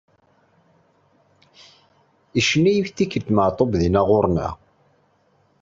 [2.33, 4.53] Ttfunzureɣ.